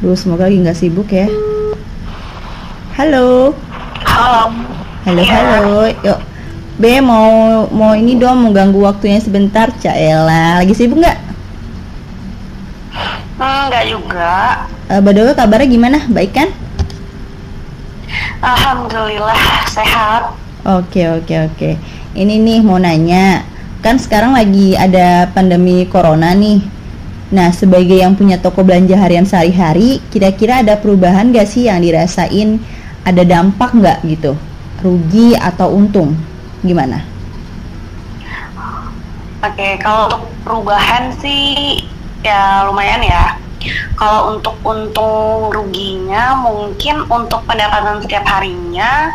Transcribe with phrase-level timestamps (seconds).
[0.00, 1.28] Duh, semoga lagi nggak sibuk ya.
[2.96, 3.52] Halo.
[4.00, 4.48] Halo.
[5.04, 5.36] Halo, Iya.
[5.36, 5.80] halo.
[6.00, 6.20] Yuk.
[6.80, 10.64] B mau mau ini dong mau ganggu waktunya sebentar, Cak Ella.
[10.64, 11.18] Lagi sibuk nggak?
[13.40, 14.64] Enggak juga.
[14.88, 15.98] Uh, by the way, kabarnya gimana?
[16.08, 16.48] Baik kan?
[18.40, 19.36] Alhamdulillah
[19.68, 20.32] sehat.
[20.64, 21.70] Oke, oke, oke.
[22.16, 23.44] Ini nih mau nanya.
[23.84, 26.79] Kan sekarang lagi ada pandemi corona nih.
[27.30, 32.58] Nah, sebagai yang punya toko belanja harian sehari-hari, kira-kira ada perubahan gak sih yang dirasain?
[33.06, 34.34] Ada dampak nggak gitu?
[34.82, 36.18] Rugi atau untung?
[36.60, 37.06] Gimana?
[39.40, 41.80] Oke, kalau untuk perubahan sih
[42.20, 43.38] ya lumayan ya.
[43.96, 49.12] Kalau untuk untung ruginya mungkin untuk pendapatan setiap harinya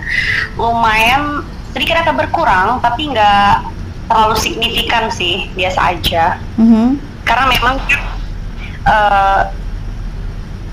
[0.53, 1.41] lumayan
[1.73, 3.65] sedikit agak berkurang tapi nggak
[4.05, 6.37] terlalu signifikan sih biasa aja.
[6.61, 7.14] Mhm.
[7.25, 7.75] Karena memang
[8.85, 9.41] eh,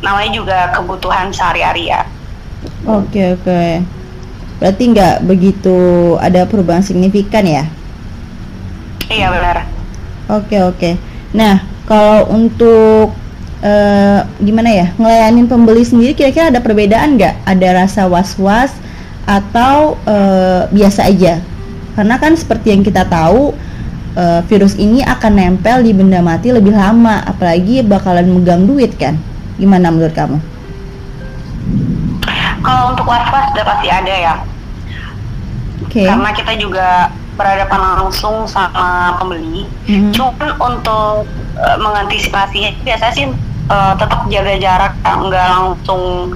[0.02, 2.04] namanya juga kebutuhan sehari-hari ya.
[2.84, 3.82] Oke, oke.
[4.62, 5.78] Berarti nggak begitu
[6.22, 7.66] ada perubahan signifikan ya?
[9.10, 9.56] Iya benar.
[10.30, 10.90] Oke oke.
[11.34, 13.10] Nah kalau untuk
[13.58, 17.42] eh, gimana ya ngelayanin pembeli sendiri kira-kira ada perbedaan nggak?
[17.42, 18.70] Ada rasa was-was
[19.26, 21.42] atau eh, biasa aja?
[21.98, 23.52] Karena kan seperti yang kita tahu
[24.16, 29.16] eh, virus ini akan nempel di benda mati lebih lama, apalagi bakalan megang duit kan?
[29.56, 30.38] Gimana menurut kamu?
[32.62, 34.34] Kalau untuk was-was udah pasti ada ya.
[35.82, 36.06] Oke.
[36.06, 39.66] Karena kita juga berhadapan langsung sama pembeli.
[39.88, 40.12] Mhm.
[40.14, 41.26] Cuman untuk
[41.58, 43.26] eh, mengantisipasinya biasanya sih
[43.68, 45.12] eh, tetap jaga jarak, ya.
[45.20, 46.32] nggak langsung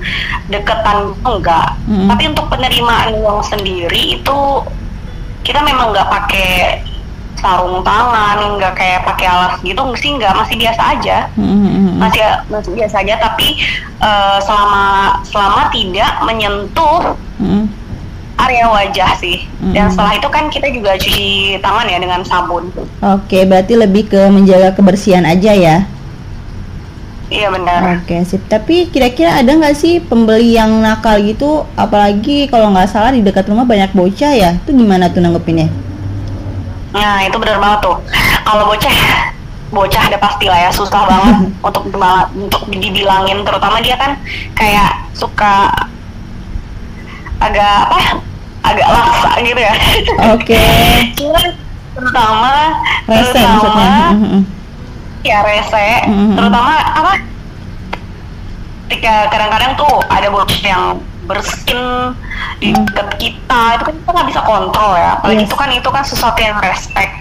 [0.51, 1.79] deketan enggak.
[1.87, 2.09] Mhm.
[2.11, 4.39] Tapi untuk penerimaan uang sendiri itu
[5.47, 6.83] kita memang nggak pakai
[7.37, 12.01] sarung tangan, nggak kayak pakai alas gitu sih nggak masih biasa aja Mhm.
[12.01, 13.61] masih masih biasa aja tapi
[13.99, 14.85] eh, selama
[15.23, 17.65] selama tidak menyentuh Mhm.
[18.37, 19.93] area wajah sih dan Mm-mm.
[19.93, 21.27] setelah itu kan kita juga cuci
[21.59, 22.69] tangan ya dengan sabun
[23.01, 25.77] Oke, berarti lebih ke menjaga kebersihan aja ya?
[27.27, 28.39] iya benar Oke sip.
[28.47, 31.67] Tapi kira-kira ada nggak sih pembeli yang nakal gitu?
[31.75, 34.55] Apalagi kalau nggak salah di dekat rumah banyak bocah ya.
[34.63, 35.67] Itu gimana tuh nanggepinnya?
[36.95, 37.97] Nah itu benar banget tuh.
[38.47, 38.97] Kalau bocah
[39.75, 41.37] bocah ada pasti lah ya susah banget
[41.67, 41.85] untuk
[42.35, 43.43] untuk dibilangin.
[43.43, 44.19] Terutama dia kan
[44.55, 45.71] kayak suka
[47.43, 48.01] agak apa
[48.67, 49.75] agak laksa gitu ya.
[50.35, 50.63] Oke.
[51.19, 51.47] Cuman
[51.97, 52.53] terutama
[53.09, 53.97] Rese terutama maksudnya.
[55.27, 55.89] Ya rese.
[56.11, 57.15] Terutama apa?
[58.87, 62.15] Ketika kadang-kadang tuh ada bocah yang bersin
[62.57, 65.49] di dekat kita itu kan kita nggak bisa kontrol ya apalagi Yes.
[65.49, 67.13] itu kan itu kan sesuatu yang respect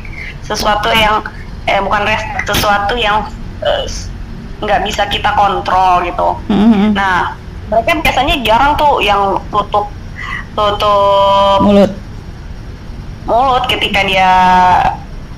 [0.42, 1.26] sesuatu yang
[1.66, 3.26] eh bukan respect sesuatu yang
[3.60, 3.84] eh,
[4.58, 6.94] nggak bisa kita kontrol gitu Mhm.
[6.94, 7.34] nah
[7.66, 9.90] mereka biasanya jarang tuh yang tutup
[10.54, 11.92] tutup Mulut.
[13.26, 14.32] mulut ketika dia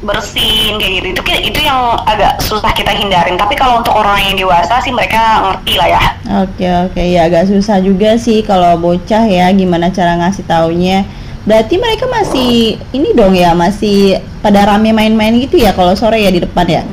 [0.06, 4.38] bersin kayak gitu itu itu yang agak susah kita hindarin tapi kalau untuk orang yang
[4.38, 9.24] dewasa sih mereka ngerti lah ya Oke oke ya agak susah juga sih kalau bocah
[9.24, 11.08] ya gimana cara ngasih taunya.
[11.48, 16.28] Berarti mereka masih ini dong ya masih pada rame main-main gitu ya kalau sore ya
[16.28, 16.84] di depan ya.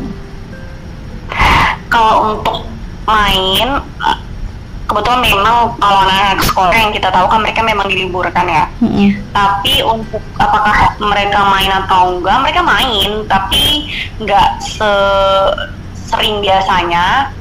[1.91, 2.67] kalau untuk
[3.07, 3.79] main
[4.95, 9.35] kebetulan memang kalau anak sekolah yang kita tahu kan mereka memang diliburkan ya Mhm.
[9.35, 13.91] tapi untuk apakah mereka main atau enggak mereka main tapi
[14.23, 14.49] nggak
[16.07, 17.35] sering biasanya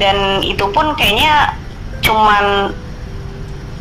[0.00, 1.52] dan itu pun kayaknya
[2.00, 2.72] cuman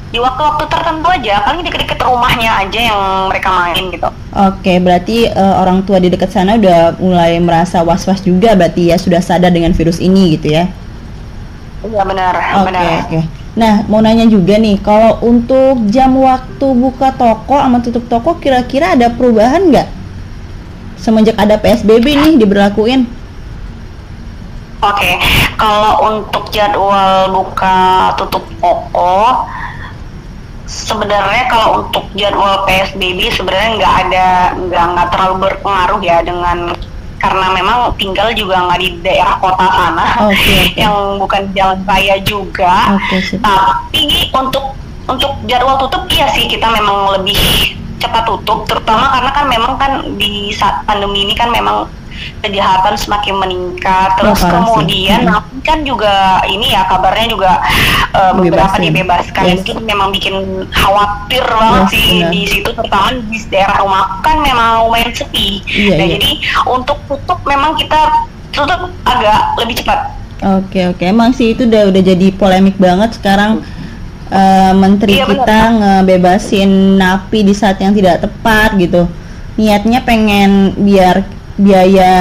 [0.08, 4.08] di waktu-waktu tertentu aja paling deket-deket rumahnya aja yang mereka main gitu
[4.38, 8.96] Oke, berarti eh, orang tua di dekat sana udah mulai merasa was-was juga berarti ya
[8.96, 10.70] sudah sadar dengan virus ini gitu ya.
[11.86, 13.20] Iya benar Oke, benar oke.
[13.58, 18.94] Nah, mau nanya juga nih, kalau untuk jam waktu buka toko sama tutup toko kira-kira
[18.94, 19.90] ada perubahan nggak?
[21.02, 23.10] Semenjak ada PSBB nih diberlakuin.
[24.86, 25.18] Oke,
[25.58, 29.50] kalau untuk jadwal buka tutup toko,
[30.70, 36.78] sebenarnya kalau untuk jadwal PSBB sebenarnya nggak ada nggak nggak terlalu berpengaruh ya dengan
[37.18, 40.58] karena memang tinggal juga nggak di daerah kota sana, Oke, oke.
[40.78, 42.98] yang bukan jalan raya juga.
[43.22, 43.42] Sip.
[43.42, 44.78] Tapi untuk
[45.08, 47.38] untuk jadwal tutup iya sih kita memang lebih
[47.98, 49.92] cepat tutup, terutama karena kan memang kan
[50.22, 51.90] di saat pandemi ini kan memang
[52.44, 54.10] kejahatan semakin meningkat.
[54.20, 57.52] Terus kemudian napi kan juga ini ya kabarnya juga
[58.14, 59.44] eh, beberapa dibebaskan.
[59.48, 59.64] Yes.
[59.66, 62.32] Itu memang bikin khawatir banget Yes, sih benar.
[62.32, 65.62] di situ terutama di daerah rumah kan memang lumayan sepi.
[65.68, 66.14] Iya, nah iya.
[66.18, 66.32] jadi
[66.68, 72.02] untuk tutup memang kita tutup agak lebih cepat Oke oke emang sih itu udah udah
[72.14, 73.66] jadi polemik banget sekarang
[74.30, 76.70] uh, menteri Iya, kita ngebebasin
[77.02, 79.10] napi di saat yang tidak tepat gitu.
[79.58, 81.26] Niatnya pengen biar
[81.58, 82.14] biaya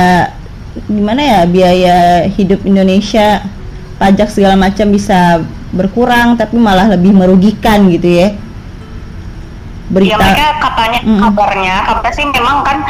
[0.89, 1.97] gimana ya biaya
[2.29, 3.45] hidup Indonesia
[3.97, 5.41] pajak segala macam bisa
[5.73, 8.29] berkurang tapi malah lebih merugikan gitu ya.
[8.29, 8.29] Ya
[9.87, 11.21] Berita mereka katanya Mm-mm.
[11.23, 12.83] kabarnya, kabarnya sih memang kan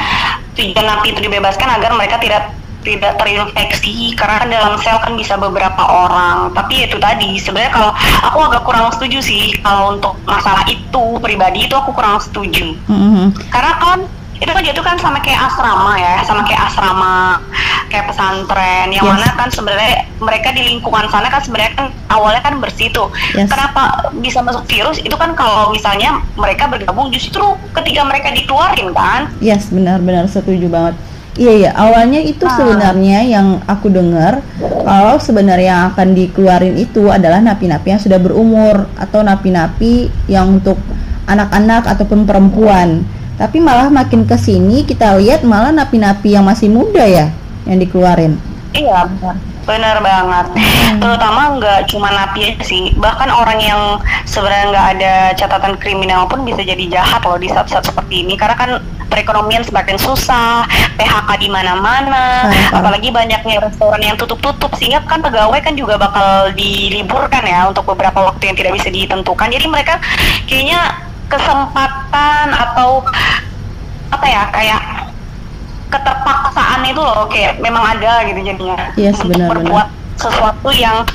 [0.57, 2.57] tujuan napi itu dibebaskan agar mereka tidak
[2.87, 6.55] tidak terinfeksi karena kan dalam sel kan bisa beberapa orang.
[6.55, 7.91] Tapi itu tadi sebenarnya kalau
[8.25, 12.79] aku agak kurang setuju sih kalau untuk masalah itu pribadi itu aku kurang setuju.
[12.89, 13.35] Mhm.
[13.51, 13.99] Karena kan
[14.37, 17.41] itu kan jatuh kan sama kayak asrama ya, sama kayak asrama,
[17.89, 19.13] kayak pesantren, yang Yes.
[19.17, 23.09] mana kan sebenarnya mereka di lingkungan sana kan sebenarnya kan awalnya kan bersih tuh.
[23.33, 23.49] Yes.
[23.49, 25.01] Kenapa bisa masuk virus?
[25.01, 29.33] Itu kan kalau misalnya mereka bergabung justru ketika mereka dikeluarin kan.
[29.41, 30.97] Yes, benar-benar setuju banget.
[31.37, 32.57] Iya iya, awalnya itu Ah.
[32.57, 34.41] sebenarnya yang aku dengar
[34.85, 40.81] kalau sebenarnya yang akan dikeluarin itu adalah napi-napi yang sudah berumur atau napi-napi yang untuk
[41.27, 43.05] anak-anak ataupun perempuan.
[43.37, 47.29] Tapi malah makin ke sini kita lihat malah napi-napi yang masih muda ya
[47.69, 48.41] yang dikeluarin.
[48.73, 49.37] Iya benar.
[49.67, 50.47] Benar banget.
[51.03, 56.47] Terutama nggak cuma napi aja sih, bahkan orang yang sebenarnya nggak ada catatan kriminal pun
[56.47, 58.39] bisa jadi jahat loh di saat-saat seperti ini.
[58.39, 58.79] Karena kan
[59.11, 65.75] perekonomian semakin susah, PHK di mana-mana, apalagi banyaknya restoran yang tutup-tutup sehingga kan pegawai kan
[65.75, 69.51] juga bakal diliburkan ya untuk beberapa waktu yang tidak bisa ditentukan.
[69.51, 69.99] Jadi mereka
[70.47, 73.03] kayaknya kesempatan atau
[74.11, 74.81] apa ya kayak
[75.91, 79.87] keterpaksaan itu loh kayak memang ada gitu jadinya Yes, untuk benar, berbuat
[80.19, 81.07] sesuatu yang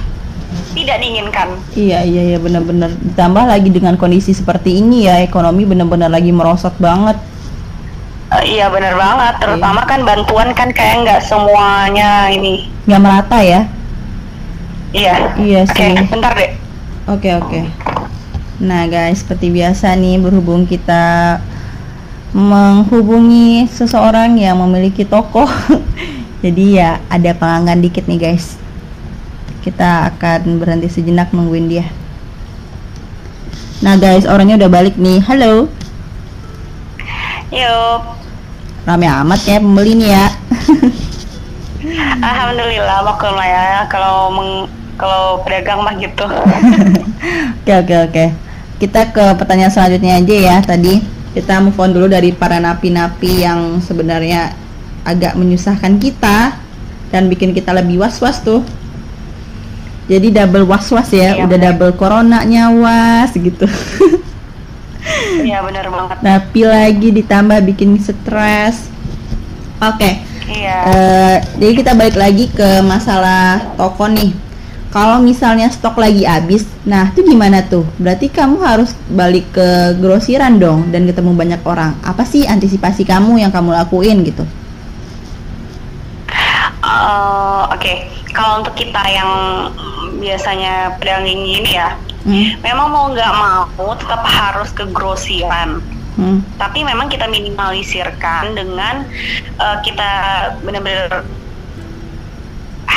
[0.72, 1.48] tidak diinginkan.
[1.76, 6.76] Iya iya iya benar-benar ditambah lagi dengan kondisi seperti ini ya ekonomi benar-benar lagi merosot
[6.80, 7.20] banget.
[8.32, 12.72] Eh, iya benar banget, terutama kan bantuan kan kayak nggak semuanya ini.
[12.88, 13.68] Nggak merata ya.
[14.96, 15.16] Iya.
[15.36, 15.96] Iya Oke, sih.
[16.08, 16.52] bentar deh.
[17.12, 17.60] Oke oke.
[18.62, 21.42] Nah guys, seperti biasa nih berhubung kita
[22.30, 25.50] menghubungi seseorang yang memiliki toko,
[26.46, 28.62] jadi ya ada pelanggan dikit nih guys.
[29.66, 31.90] Kita akan berhenti sejenak nungguin dia.
[33.82, 35.26] Nah guys, orangnya udah balik nih.
[35.26, 35.66] Halo,
[37.50, 38.02] Yuk.
[38.86, 40.26] rame amat ya pembeli nih ya.
[42.30, 44.70] Alhamdulillah maklum lah ya kalau meng
[45.02, 46.30] kalau pedagang mah gitu.
[47.62, 48.51] Oke oke oke.
[48.82, 50.98] Kita ke pertanyaan selanjutnya aja ya tadi.
[51.32, 54.58] Kita move on dulu dari para napi-napi yang sebenarnya
[55.06, 56.58] agak menyusahkan kita
[57.14, 58.66] dan bikin kita lebih was-was tuh.
[60.10, 61.72] Jadi double was-was ya, Iya, udah bener.
[61.78, 63.70] double corona nyawas gitu.
[65.42, 66.18] Iya benar banget.
[66.22, 68.86] napi lagi ditambah bikin stres.
[69.82, 70.22] Oke.
[70.46, 70.78] Iya.
[70.86, 74.30] Eh, jadi kita balik lagi ke masalah toko nih.
[74.92, 77.88] Kalau misalnya stok lagi habis, nah itu gimana tuh?
[77.96, 81.96] Berarti kamu harus balik ke grosiran dong dan ketemu banyak orang.
[82.04, 84.44] Apa sih antisipasi kamu yang kamu lakuin gitu?
[86.82, 88.04] Eh, Oke,
[88.36, 89.32] kalau untuk kita yang
[90.20, 95.82] biasanya pedagang gini ya, Hmm, memang mau nggak mau tetap harus ke grosiran.
[96.22, 99.10] hmm, Tapi memang kita minimalisirkan dengan
[99.58, 100.10] eh, kita
[100.62, 101.26] benar-benar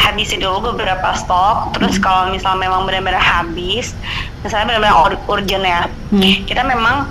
[0.05, 1.73] habisi dulu beberapa stok.
[1.73, 3.97] Terus kalau misalnya memang benar-benar habis,
[4.41, 6.45] misalnya benar-benar ur- urgent ya, hmm.
[6.45, 7.09] kita memang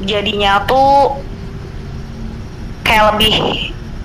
[0.00, 1.18] jadinya tuh
[2.82, 3.34] kayak lebih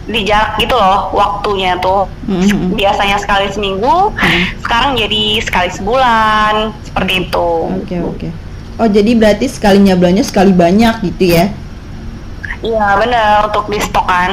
[0.10, 2.74] dijarak gitu loh waktunya tuh Mhm.
[2.74, 4.44] biasanya sekali seminggu Hmm.
[4.58, 8.28] sekarang jadi sekali sebulan seperti itu Oke oke.
[8.80, 11.54] Oh jadi berarti sekalinya belanja sekali banyak gitu ya?
[12.60, 14.32] iya benar untuk di stok kan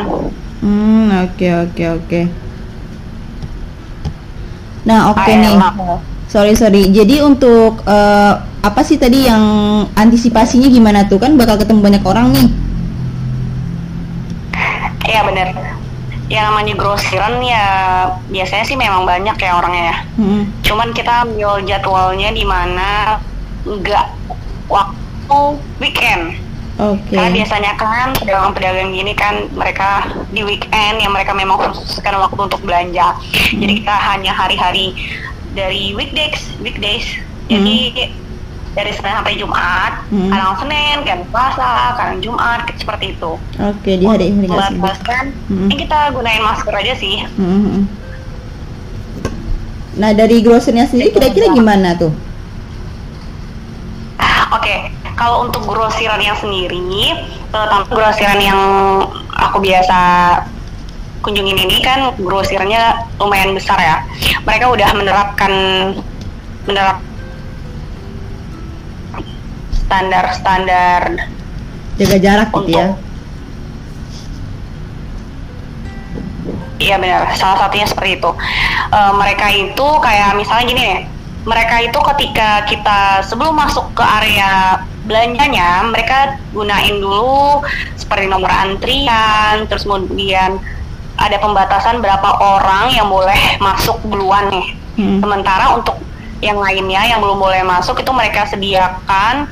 [0.59, 2.21] Hmm oke oke oke.
[4.87, 5.57] Nah oke Kayak nih.
[6.27, 6.83] Sorry sorry.
[6.89, 9.43] Jadi untuk eh, apa sih tadi yang
[9.93, 12.49] antisipasinya gimana tuh kan bakal ketemu banyak orang nih?
[15.07, 15.49] iya benar
[16.27, 17.67] yang namanya grosiran ya
[18.27, 20.43] biasanya sih memang banyak ya orangnya ya Hmm.
[20.61, 23.23] cuman kita ambil jadwalnya di mana
[23.63, 24.07] nggak
[24.67, 25.39] waktu
[25.79, 26.35] weekend
[26.77, 27.17] Oke.
[27.17, 32.61] Karena biasanya kan pedagang-pedagang gini kan mereka di weekend yang mereka memang khususkan waktu untuk
[32.61, 33.17] belanja.
[33.49, 34.93] Jadi kita hanya hari-hari
[35.57, 37.09] dari weekdays, weekdays.
[37.49, 38.13] Jadi
[38.77, 40.29] dari Senin sampai Jumat, Hmm.
[40.29, 43.33] kadang Senin, kadang Selasa, kadang Jumat, seperti itu.
[43.57, 44.77] Oke di hari hari nggak sibuk.
[44.77, 45.65] Membataskan, Hmm.
[45.65, 47.25] ini kita gunain masker aja sih.
[47.41, 47.83] Hmm, hmm.
[49.97, 52.13] Nah dari grocernya sendiri kira-kira gimana tuh?
[54.55, 57.19] Oke, kalau untuk grosiran yang sendiri,
[57.51, 58.61] terutama grosiran yang
[59.35, 59.99] aku biasa
[61.25, 63.97] kunjungin ini kan grosirnya lumayan besar ya.
[64.47, 65.53] Mereka udah menerapkan
[66.67, 67.03] menerap
[69.87, 71.15] standar-standar
[71.97, 72.89] jaga jarak gitu ya
[76.77, 78.31] Iya benar, salah satunya seperti itu.
[78.93, 80.99] Eh, mereka itu kayak misalnya gini nih,
[81.47, 87.63] mereka itu ketika kita sebelum masuk ke area belanjanya, mereka gunain dulu
[87.95, 90.59] seperti nomor antrian, terus kemudian
[91.17, 94.67] ada pembatasan berapa orang yang boleh masuk duluan nih.
[94.99, 95.23] Hmm.
[95.23, 95.97] Sementara untuk
[96.43, 99.47] yang lainnya yang belum boleh masuk itu mereka sediakan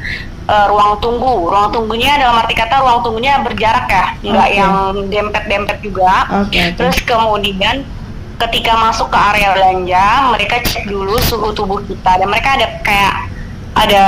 [0.50, 1.46] eh, ruang tunggu.
[1.46, 4.58] Ruang tunggunya dalam arti kata ruang tunggunya berjarak ya, nggak Oke.
[4.58, 4.74] yang
[5.08, 6.26] dempet-dempet juga.
[6.42, 7.86] oke oke Terus kemudian
[8.42, 13.14] ketika masuk ke area belanja, mereka cek dulu suhu tubuh kita dan mereka ada kayak
[13.74, 14.04] ada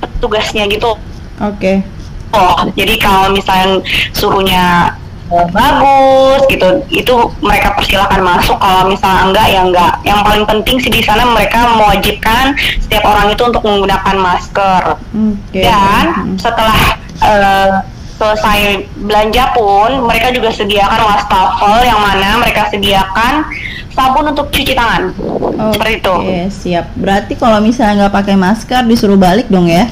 [0.00, 0.96] petugasnya gitu.
[1.40, 2.00] oke
[2.30, 3.82] Oh, jadi kalau misalnya
[4.14, 4.94] suhunya
[5.30, 8.58] bagus gitu, itu mereka persilahkan masuk.
[8.58, 9.92] Kalau misalnya enggak ya enggak.
[10.06, 14.82] Yang paling penting sih di sana mereka mewajibkan setiap orang itu untuk menggunakan masker.
[14.94, 16.78] oke Dan setelah
[17.18, 17.82] eh,
[18.20, 23.48] selesai belanja pun mereka juga sediakan wastafel yang mana mereka sediakan
[23.96, 25.16] sabun untuk cuci tangan.
[25.72, 26.14] Seperti itu.
[26.52, 27.00] Siap.
[27.00, 29.88] Berarti kalau misalnya nggak pakai masker disuruh balik dong ya?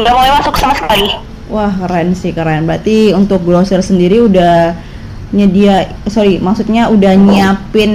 [0.00, 1.12] Nggak boleh masuk sama sekali.
[1.52, 2.64] Wah, keren sih, keren.
[2.64, 4.72] Berarti untuk grosir sendiri udah
[5.36, 7.92] nyedia, sorry, maksudnya udah nyiapin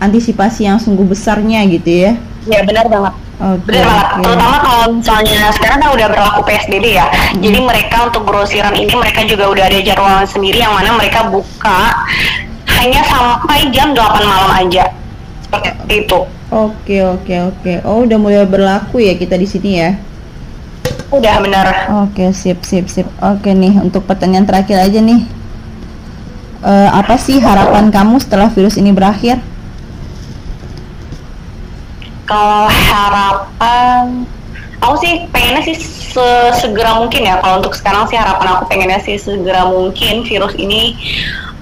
[0.00, 2.12] antisipasi yang sungguh besarnya gitu ya?
[2.48, 3.14] Ya benar banget.
[3.36, 3.68] Oke.
[3.68, 4.06] Benar banget.
[4.08, 4.22] oke.
[4.24, 7.06] Terutama kalau misalnya sekarang kan udah berlaku PSBB ya.
[7.36, 12.00] Jadi mereka untuk grosiran ini mereka juga udah ada jadwal sendiri yang mana mereka buka
[12.80, 14.88] hanya sampai jam 8 malam aja.
[15.44, 16.20] Seperti itu.
[16.46, 17.72] Oke, oke, oke.
[17.84, 19.90] Oh, udah mulai berlaku ya kita di sini ya?
[21.10, 21.66] Udah benar.
[22.06, 23.06] Oke, sip, sip, sip.
[23.22, 25.22] Oke nih, untuk pertanyaan terakhir aja nih.
[26.66, 29.38] Eh, apa sih harapan kamu setelah virus ini berakhir?
[32.26, 34.26] Kalau harapan
[34.82, 35.76] aku sih pengennya sih
[36.58, 37.38] segera mungkin ya.
[37.38, 40.98] Kalau untuk sekarang sih harapan aku pengennya sih segera mungkin virus ini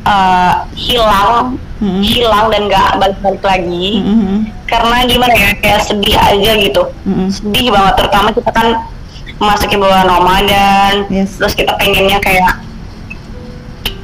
[0.09, 2.01] eh, hilang, Mm-mm.
[2.01, 4.01] hilang dan nggak balik-balik lagi.
[4.01, 4.49] Mm-mm.
[4.65, 6.83] Karena gimana ya, kayak sedih aja gitu.
[7.05, 7.29] Mm-mm.
[7.29, 8.69] sedih banget terutama kita kan
[9.35, 11.37] memasuki bulan Ramadan Yes.
[11.43, 12.63] terus kita pengennya kayak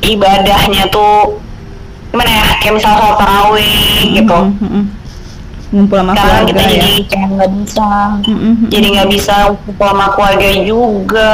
[0.03, 1.39] ibadahnya tuh
[2.11, 4.85] gimana ya kayak misal sholat tarawih gitu Mm-mm, mm-mm.
[5.71, 6.83] Ngumpul sama sekarang kita keluarga ya?
[6.83, 7.89] jadi kayak nggak bisa
[8.27, 11.33] Mm-mm, jadi nggak bisa kumpul sama keluarga juga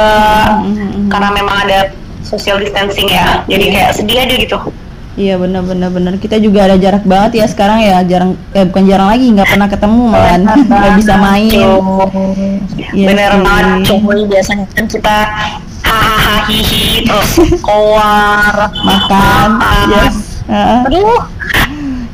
[0.61, 1.09] Mm-mm.
[1.09, 1.79] karena memang ada
[2.21, 4.59] social distancing ya jadi kayak sedih aja gitu
[5.17, 6.13] Iya benar benar benar.
[6.21, 9.65] Kita juga ada jarak banget ya sekarang ya jarang eh bukan jarang lagi nggak pernah
[9.65, 11.49] ketemu malahan nggak bisa main.
[12.93, 13.41] Iya bener sih.
[13.41, 15.15] banget cuy biasanya kan kita
[15.81, 17.31] hahaha hihi terus
[17.65, 19.49] keluar Makan.
[19.89, 20.15] Yes.
[20.45, 20.79] Heeh.
[20.85, 21.17] aduh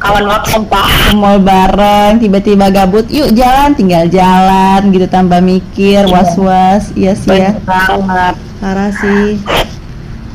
[0.04, 6.12] kawan sumpah Ke mall bareng tiba-tiba gabut yuk jalan tinggal jalan gitu tanpa mikir Iya.
[6.12, 7.56] was-was iya sih ya.
[7.64, 8.36] Banget.
[8.60, 9.40] Parah sih.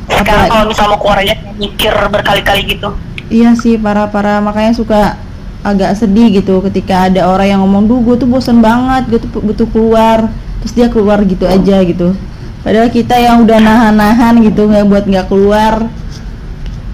[0.09, 2.89] Sekarang kalau misal mau keluar aja mikir berkali-kali gitu.
[3.29, 4.41] Iya sih parah-parah.
[4.41, 5.21] Makanya suka
[5.61, 9.29] agak sedih gitu ketika ada orang yang ngomong duh gue tuh bosen banget gue tuh
[9.37, 10.33] butuh keluar.
[10.65, 12.17] Terus dia keluar gitu aja gitu.
[12.65, 15.85] Padahal kita yang udah nahan-nahan gitu nggak buat nggak keluar.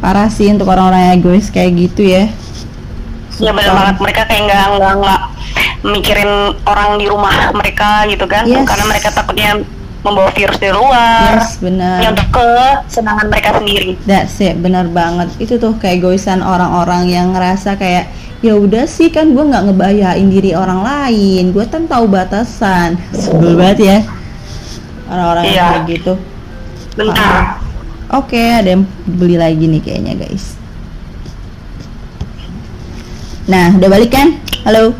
[0.03, 2.27] Parah sih untuk orang-orang egois kayak gitu ya
[3.37, 3.79] ya bener Sumpah.
[3.81, 5.21] banget mereka kayak nggak nggak nggak
[5.85, 6.31] mikirin
[6.63, 8.65] orang di rumah mereka gitu kan Yes.
[8.65, 9.49] karena mereka takutnya
[10.01, 15.33] membawa virus dari luar yes ya benar untuk kesenangan mereka sendiri That's it, benar banget.
[15.37, 20.53] Itu tuh keegoisan orang-orang yang ngerasa kayak ya udah sih kan gue nggak ngebahayain diri
[20.53, 23.01] orang lain, gue kan tahu batasan.
[23.11, 23.97] Sebel banget ya
[25.07, 25.65] orang-orang yang Iya.
[25.71, 26.13] kayak gitu.
[26.95, 27.59] bentar
[28.07, 30.53] Oke, ada yang beli lagi nih kayaknya guys.
[33.45, 34.41] Nah, udah balik kan?
[34.65, 34.97] Halo.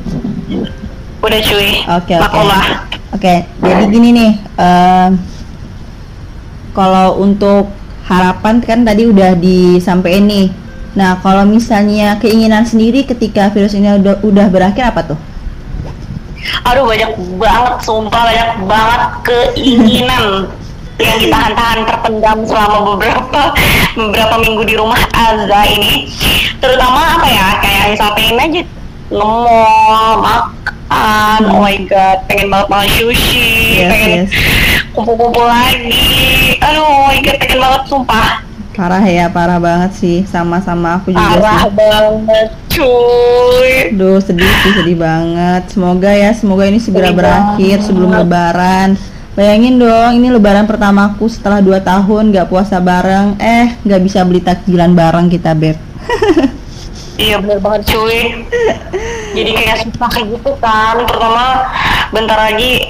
[1.26, 2.22] udah cuy Oke, oke.
[2.22, 2.66] Maklumlah.
[3.18, 5.18] Oke, jadi gini nih, em,
[6.78, 7.74] kalau untuk
[8.06, 10.54] harapan kan tadi udah disampaikan nih.
[10.94, 15.20] Nah, kalau misalnya keinginan sendiri ketika virus ini udah udah berakhir apa tuh?
[16.70, 20.54] Aduh banyak banget, sumpah banyak banget keinginan
[20.98, 23.42] yang ditahan-tahan terpendam selama beberapa
[23.94, 26.08] beberapa minggu di rumah Azza ini.
[26.58, 28.62] Terutama apa ya, kayak misal pengen aja
[29.06, 34.30] nge-mall, makan, oh my god, pengen banget makan sushi, Yes, pengen yes.
[34.92, 36.02] kumpul-kumpul lagi.
[36.58, 38.30] Aduh, oh my god, pengen banget sumpah.
[38.72, 40.18] Parah ya, parah banget sih.
[40.28, 41.72] Sama-sama aku juga Parah sih.
[41.72, 43.72] banget, cuy.
[43.96, 45.64] Aduh, sedih sih, sedih banget.
[45.72, 47.88] Semoga ya, semoga ini segera Sedih berakhir banget.
[47.88, 48.90] sebelum lebaran.
[49.36, 54.40] Bayangin dong, ini lebaran pertamaku setelah 2 tahun gak puasa bareng, eh gak bisa beli
[54.40, 55.76] takjilan bareng kita beb.
[57.16, 58.44] Iya bener banget cuy.
[59.32, 61.00] Jadi kayak susah kayak gitu kan.
[61.08, 61.64] Pertama
[62.12, 62.84] bentar lagi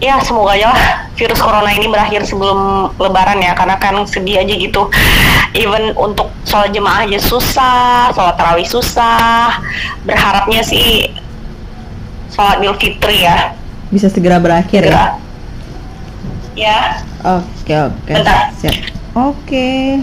[0.00, 0.82] ya semoga aja lah
[1.20, 4.88] virus corona ini berakhir sebelum lebaran ya karena kan sedih aja gitu.
[5.52, 9.60] Even untuk sholat jemaah aja susah, sholat tarawih susah.
[10.08, 11.12] Berharapnya sih
[12.32, 13.52] sholat idul fitri ya.
[13.92, 14.88] Bisa segera berakhir ya.
[14.88, 15.04] Segera.
[15.12, 15.27] Ya.
[17.22, 18.12] Oke oke.
[18.12, 18.50] Bentar.
[18.58, 18.76] Siap.
[19.14, 19.98] Oke.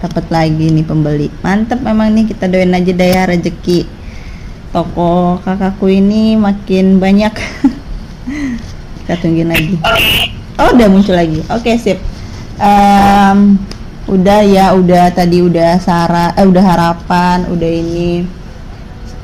[0.00, 1.28] Dapat lagi nih pembeli.
[1.40, 3.88] Mantep memang nih kita doain aja deh ya rezeki.
[4.70, 7.32] Toko kakakku ini makin banyak.
[9.04, 9.76] kita tungguin lagi.
[9.80, 10.36] Oke.
[10.56, 11.40] Oh udah muncul lagi.
[11.48, 12.00] Oke sip.
[12.56, 13.60] Em,
[14.08, 18.24] udah ya udah tadi udah Sarah eh udah harapan udah ini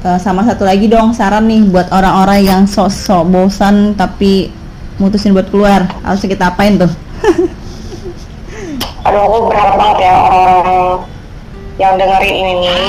[0.02, 4.50] Eh, sama satu lagi dong saran nih buat orang-orang yang sok-sok bosan tapi
[5.00, 6.90] mutusin buat keluar harus kita apain tuh
[9.02, 11.02] Aduh aku berharap banget ya orang-orang
[11.80, 12.84] yang dengerin ini nih.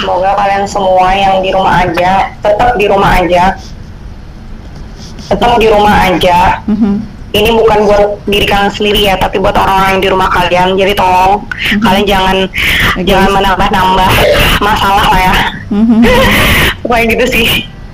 [0.00, 3.52] Semoga kalian semua yang di rumah aja, tetap di rumah aja.
[5.28, 6.64] Tetap di rumah aja.
[6.64, 7.20] Mhm.
[7.28, 10.80] Ini bukan buat diri kalian sendiri ya, tapi buat orang-orang yang di rumah kalian.
[10.80, 11.44] Jadi tolong
[11.84, 12.36] kalian jangan
[12.96, 13.04] Egois.
[13.04, 14.12] jangan menambah-nambah
[14.64, 15.34] masalah lah ya.
[15.68, 16.00] Mhm.
[16.80, 17.48] Pokoknya gitu sih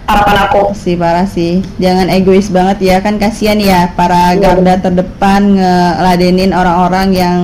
[0.04, 0.62] harapan aku.
[0.76, 1.64] sih parah sih.
[1.80, 2.96] Jangan egois banget ya.
[3.00, 7.38] Kan kasihan ya para Iya, garda terdepan ngeladenin orang-orang yang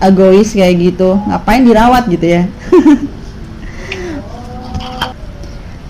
[0.00, 1.16] egois kayak gitu.
[1.28, 2.42] Ngapain dirawat gitu ya?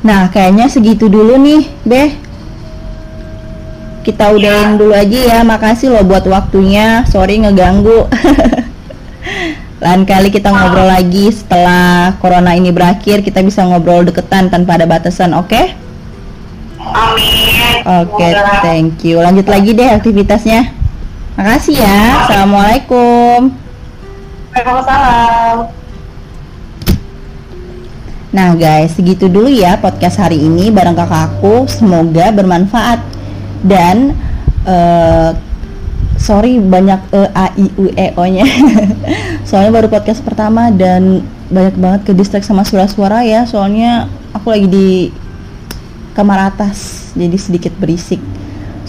[0.04, 2.12] Nah kayaknya segitu dulu nih Beh.
[4.04, 5.38] Kita udahin dulu aja ya.
[5.40, 7.08] Makasih loh buat waktunya.
[7.08, 8.04] Sorry ngeganggu.
[9.84, 14.84] Lain kali kita ngobrol lagi setelah corona ini berakhir kita bisa ngobrol deketan tanpa ada
[14.88, 15.83] batasan oke
[16.94, 17.82] Amin.
[18.06, 19.18] Oke, Semoga- thank you.
[19.18, 20.70] Lanjut lagi deh aktivitasnya.
[21.34, 22.00] Makasih ya.
[22.24, 23.50] Assalamualaikum.
[24.54, 25.56] Waalaikumsalam.
[28.34, 31.66] Nah guys, segitu dulu ya podcast hari ini bareng kakakku.
[31.66, 33.02] Semoga bermanfaat
[33.66, 34.14] dan
[34.66, 35.30] eh,
[36.18, 38.46] sorry banyak e a i u e o nya.
[39.50, 43.46] Soalnya baru podcast pertama dan banyak banget ke distract sama suara-suara ya.
[43.46, 44.88] Soalnya aku lagi di
[46.14, 48.22] kamar atas, jadi sedikit berisik.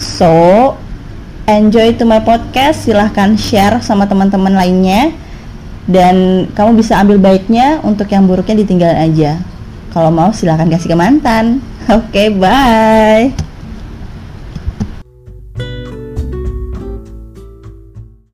[0.00, 0.74] So,
[1.44, 2.86] enjoy to my podcast.
[2.86, 5.12] Silahkan share sama teman-teman lainnya
[5.86, 9.38] dan kamu bisa ambil baiknya untuk yang buruknya ditinggalin aja
[9.94, 11.62] kalau mau silahkan kasih ke mantan
[11.96, 13.45] oke bye